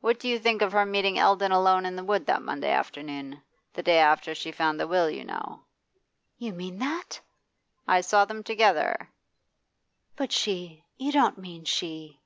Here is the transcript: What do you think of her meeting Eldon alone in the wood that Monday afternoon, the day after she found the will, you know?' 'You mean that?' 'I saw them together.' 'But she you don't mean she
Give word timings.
What 0.00 0.20
do 0.20 0.28
you 0.28 0.38
think 0.38 0.62
of 0.62 0.70
her 0.70 0.86
meeting 0.86 1.18
Eldon 1.18 1.50
alone 1.50 1.84
in 1.84 1.96
the 1.96 2.04
wood 2.04 2.26
that 2.26 2.40
Monday 2.44 2.70
afternoon, 2.70 3.42
the 3.72 3.82
day 3.82 3.98
after 3.98 4.32
she 4.32 4.52
found 4.52 4.78
the 4.78 4.86
will, 4.86 5.10
you 5.10 5.24
know?' 5.24 5.62
'You 6.38 6.52
mean 6.52 6.78
that?' 6.78 7.18
'I 7.88 8.02
saw 8.02 8.24
them 8.24 8.44
together.' 8.44 9.10
'But 10.14 10.30
she 10.30 10.84
you 10.96 11.10
don't 11.10 11.38
mean 11.38 11.64
she 11.64 12.20